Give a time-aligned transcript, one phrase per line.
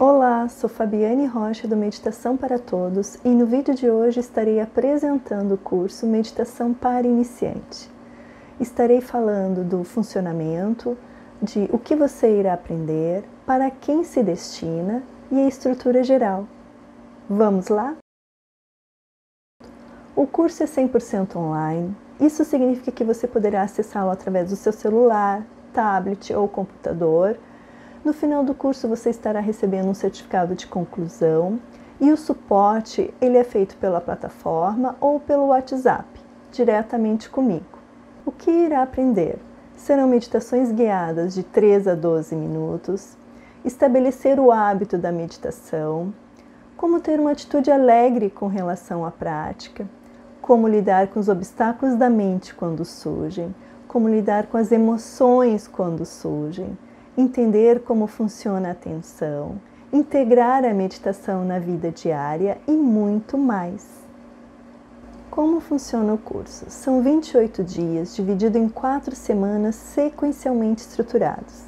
[0.00, 5.56] Olá, sou Fabiane Rocha do Meditação para Todos e no vídeo de hoje estarei apresentando
[5.56, 7.90] o curso Meditação para Iniciante.
[8.60, 10.96] Estarei falando do funcionamento,
[11.42, 16.46] de o que você irá aprender, para quem se destina e a estrutura geral.
[17.28, 17.96] Vamos lá?
[20.14, 21.92] O curso é 100% online.
[22.20, 27.36] Isso significa que você poderá acessá-lo através do seu celular, tablet ou computador
[28.08, 31.60] no final do curso você estará recebendo um certificado de conclusão
[32.00, 36.08] e o suporte ele é feito pela plataforma ou pelo WhatsApp,
[36.50, 37.78] diretamente comigo.
[38.24, 39.36] O que irá aprender?
[39.76, 43.14] Serão meditações guiadas de 3 a 12 minutos,
[43.62, 46.10] estabelecer o hábito da meditação,
[46.78, 49.86] como ter uma atitude alegre com relação à prática,
[50.40, 53.54] como lidar com os obstáculos da mente quando surgem,
[53.86, 56.74] como lidar com as emoções quando surgem
[57.20, 59.60] entender como funciona a atenção,
[59.92, 63.84] integrar a meditação na vida diária e muito mais.
[65.28, 66.66] Como funciona o curso?
[66.68, 71.64] São 28 dias, dividido em quatro semanas sequencialmente estruturados.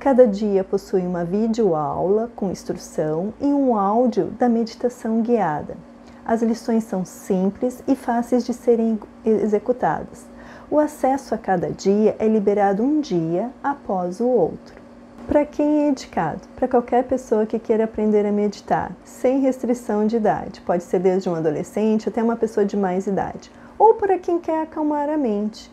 [0.00, 5.76] Cada dia possui uma videoaula com instrução e um áudio da meditação guiada.
[6.24, 10.26] As lições são simples e fáceis de serem executadas.
[10.68, 14.79] O acesso a cada dia é liberado um dia após o outro.
[15.26, 16.40] Para quem é indicado?
[16.56, 20.60] Para qualquer pessoa que queira aprender a meditar, sem restrição de idade.
[20.62, 23.50] Pode ser desde um adolescente até uma pessoa de mais idade.
[23.78, 25.70] Ou para quem quer acalmar a mente,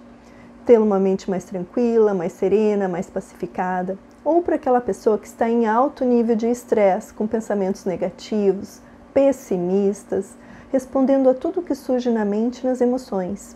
[0.66, 3.98] ter uma mente mais tranquila, mais serena, mais pacificada.
[4.24, 8.80] Ou para aquela pessoa que está em alto nível de estresse, com pensamentos negativos,
[9.14, 10.36] pessimistas,
[10.72, 13.56] respondendo a tudo que surge na mente e nas emoções.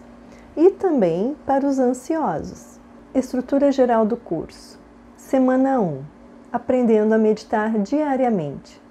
[0.57, 2.79] E também para os ansiosos.
[3.13, 4.80] Estrutura geral do curso.
[5.31, 6.03] Semana 1
[6.51, 8.81] Aprendendo a meditar diariamente.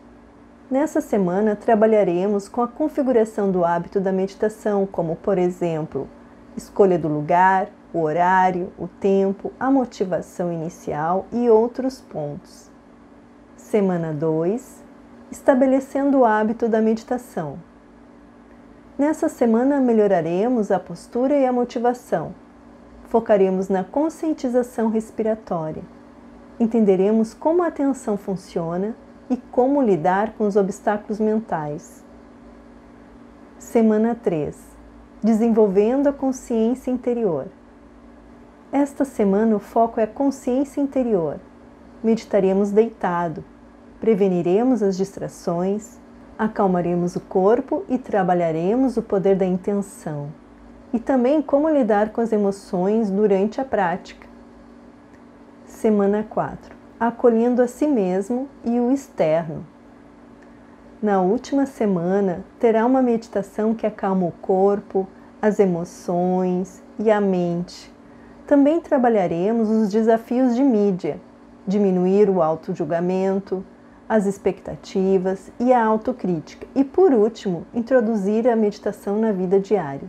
[0.70, 6.08] Nessa semana trabalharemos com a configuração do hábito da meditação, como, por exemplo,
[6.56, 12.70] escolha do lugar, o horário, o tempo, a motivação inicial e outros pontos.
[13.54, 14.82] Semana 2
[15.30, 17.58] Estabelecendo o hábito da meditação.
[18.98, 22.34] Nessa semana melhoraremos a postura e a motivação.
[23.10, 25.99] Focaremos na conscientização respiratória
[26.60, 28.94] entenderemos como a atenção funciona
[29.30, 32.04] e como lidar com os obstáculos mentais.
[33.58, 34.68] Semana 3
[35.22, 37.46] Desenvolvendo a consciência interior.
[38.72, 41.38] Esta semana o foco é a consciência interior.
[42.02, 43.44] Meditaremos deitado,
[44.00, 45.98] preveniremos as distrações,
[46.38, 50.28] acalmaremos o corpo e trabalharemos o poder da intenção.
[50.92, 54.29] E também como lidar com as emoções durante a prática
[55.70, 59.64] Semana 4 Acolhendo a si mesmo e o externo.
[61.00, 65.08] Na última semana, terá uma meditação que acalma o corpo,
[65.40, 67.90] as emoções e a mente.
[68.46, 71.18] Também trabalharemos os desafios de mídia,
[71.66, 73.64] diminuir o auto-julgamento,
[74.06, 76.66] as expectativas e a autocrítica.
[76.74, 80.08] E por último, introduzir a meditação na vida diária.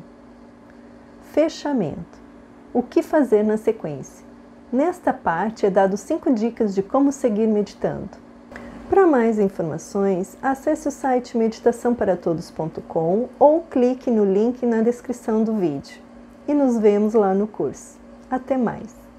[1.32, 2.20] Fechamento.
[2.74, 4.31] O que fazer na sequência?
[4.72, 8.10] Nesta parte é dado 5 dicas de como seguir meditando.
[8.90, 16.02] Para mais informações, acesse o site meditaçãoparatodos.com ou clique no link na descrição do vídeo.
[16.48, 18.00] E nos vemos lá no curso.
[18.30, 19.11] Até mais!